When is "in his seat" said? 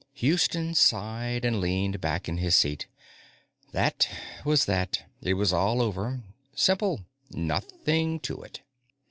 2.27-2.87